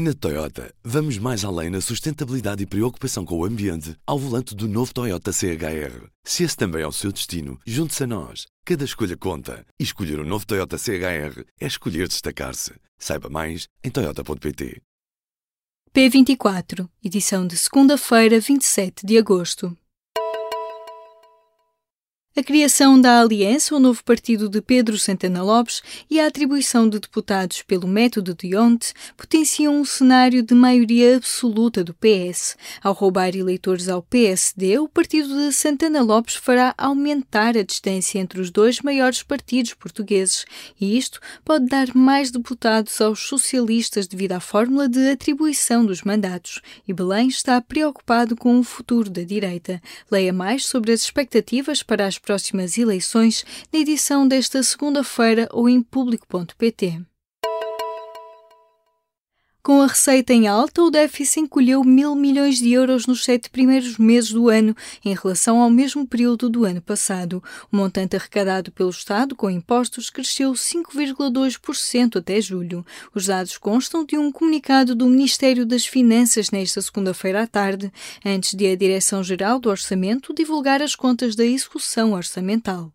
[0.00, 4.68] Na Toyota, vamos mais além na sustentabilidade e preocupação com o ambiente ao volante do
[4.68, 6.06] novo Toyota CHR.
[6.22, 8.46] Se esse também é o seu destino, junte-se a nós.
[8.64, 9.66] Cada escolha conta.
[9.76, 12.74] E escolher o um novo Toyota CHR é escolher destacar-se.
[12.96, 14.80] Saiba mais em Toyota.pt.
[15.92, 19.76] P24, edição de segunda-feira, 27 de agosto.
[22.38, 27.00] A criação da Aliança, o novo partido de Pedro Santana Lopes, e a atribuição de
[27.00, 32.56] deputados pelo método de Onte potenciam um cenário de maioria absoluta do PS.
[32.80, 38.40] Ao roubar eleitores ao PSD, o partido de Santana Lopes fará aumentar a distância entre
[38.40, 40.44] os dois maiores partidos portugueses,
[40.80, 46.62] e isto pode dar mais deputados aos socialistas devido à fórmula de atribuição dos mandatos.
[46.86, 49.82] E Belém está preocupado com o futuro da direita.
[50.08, 53.42] Leia mais sobre as expectativas para as próximas eleições
[53.72, 57.07] na edição desta segunda-feira ou em público.pt.
[59.62, 63.98] Com a receita em alta, o déficit encolheu mil milhões de euros nos sete primeiros
[63.98, 67.42] meses do ano, em relação ao mesmo período do ano passado.
[67.70, 72.86] O montante arrecadado pelo Estado com impostos cresceu 5,2% até julho.
[73.14, 77.92] Os dados constam de um comunicado do Ministério das Finanças nesta segunda-feira à tarde,
[78.24, 82.90] antes de a Direção-Geral do Orçamento divulgar as contas da execução orçamental.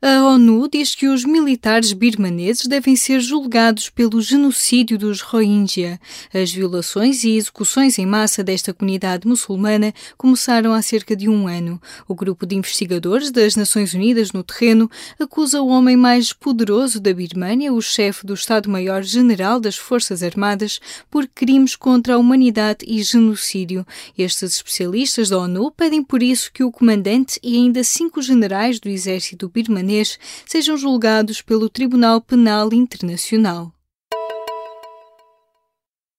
[0.00, 6.00] A ONU diz que os militares birmaneses devem ser julgados pelo genocídio dos Rohingya.
[6.34, 11.80] As violações e execuções em massa desta comunidade muçulmana começaram há cerca de um ano.
[12.08, 17.14] O grupo de investigadores das Nações Unidas no terreno acusa o homem mais poderoso da
[17.14, 23.86] Birmânia, o chefe do Estado-Maior-General das Forças Armadas, por crimes contra a humanidade e genocídio.
[24.18, 28.88] Estes especialistas da ONU pedem por isso que o comandante e ainda cinco generais do
[28.88, 30.15] exército birmanês
[30.46, 33.72] sejam julgados pelo Tribunal Penal Internacional.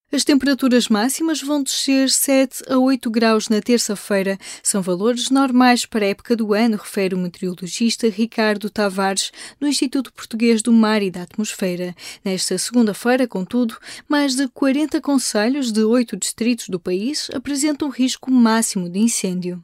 [0.09, 4.37] As temperaturas máximas vão descer 7 a 8 graus na terça-feira.
[4.63, 10.13] São valores normais para a época do ano, refere o meteorologista Ricardo Tavares, do Instituto
[10.13, 11.93] Português do Mar e da Atmosfera.
[12.23, 13.77] Nesta segunda-feira, contudo,
[14.07, 19.61] mais de 40 conselhos de oito distritos do país apresentam risco máximo de incêndio.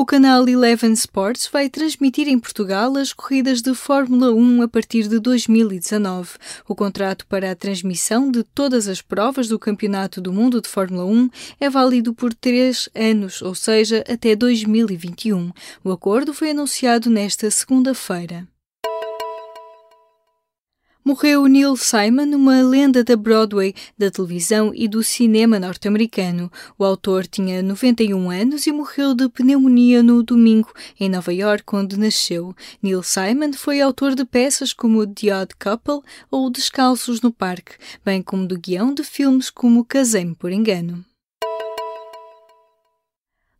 [0.00, 5.06] O canal Eleven Sports vai transmitir em Portugal as corridas de Fórmula 1 a partir
[5.06, 6.38] de 2019.
[6.66, 11.04] O contrato para a transmissão de todas as provas do Campeonato do Mundo de Fórmula
[11.04, 11.28] 1
[11.60, 15.52] é válido por três anos, ou seja, até 2021.
[15.84, 18.48] O acordo foi anunciado nesta segunda-feira.
[21.02, 26.52] Morreu Neil Simon, uma lenda da Broadway, da televisão e do cinema norte-americano.
[26.78, 31.98] O autor tinha 91 anos e morreu de pneumonia no domingo, em Nova York, onde
[31.98, 32.54] nasceu.
[32.82, 38.22] Neil Simon foi autor de peças como The Odd Couple ou Descalços no Parque, bem
[38.22, 41.02] como do guião de filmes como Casei-me por Engano.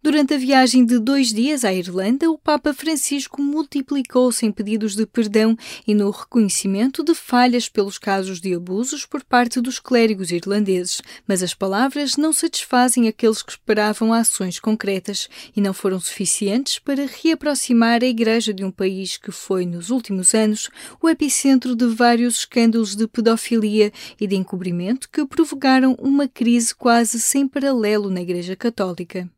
[0.03, 5.05] Durante a viagem de dois dias à Irlanda, o Papa Francisco multiplicou-se em pedidos de
[5.05, 5.55] perdão
[5.87, 11.03] e no reconhecimento de falhas pelos casos de abusos por parte dos clérigos irlandeses.
[11.29, 17.05] Mas as palavras não satisfazem aqueles que esperavam ações concretas e não foram suficientes para
[17.05, 20.71] reaproximar a Igreja de um país que foi, nos últimos anos,
[21.03, 27.21] o epicentro de vários escândalos de pedofilia e de encobrimento que provocaram uma crise quase
[27.21, 29.31] sem paralelo na Igreja Católica.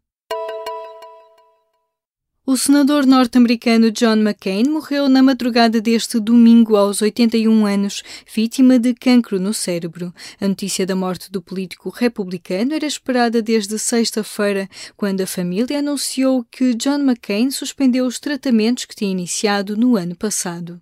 [2.52, 8.92] O senador norte-americano John McCain morreu na madrugada deste domingo aos 81 anos, vítima de
[8.92, 10.12] cancro no cérebro.
[10.38, 14.68] A notícia da morte do político republicano era esperada desde sexta-feira,
[14.98, 20.14] quando a família anunciou que John McCain suspendeu os tratamentos que tinha iniciado no ano
[20.14, 20.78] passado.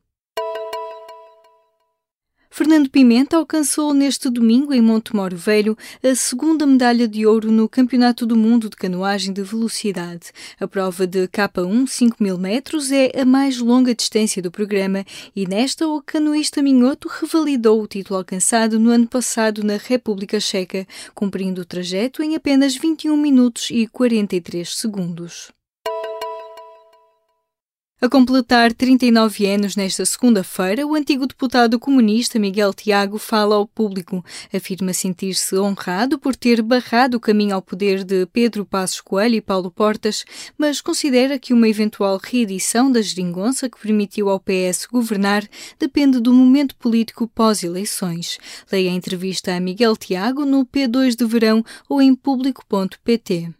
[2.53, 8.27] Fernando Pimenta alcançou neste domingo em Montemoro Velho a segunda medalha de ouro no Campeonato
[8.27, 10.33] do Mundo de Canoagem de Velocidade.
[10.59, 15.47] A prova de K1 5 mil metros é a mais longa distância do programa e
[15.47, 20.85] nesta o canoísta Minhoto revalidou o título alcançado no ano passado na República Checa,
[21.15, 25.53] cumprindo o trajeto em apenas 21 minutos e 43 segundos.
[28.03, 34.25] A completar 39 anos nesta segunda-feira, o antigo deputado comunista Miguel Tiago fala ao público.
[34.51, 39.43] Afirma sentir-se honrado por ter barrado o caminho ao poder de Pedro Passos Coelho e
[39.43, 40.25] Paulo Portas,
[40.57, 45.47] mas considera que uma eventual reedição da geringonça que permitiu ao PS governar
[45.79, 48.39] depende do momento político pós-eleições.
[48.73, 53.60] Leia a entrevista a Miguel Tiago no P2 de Verão ou em público.pt.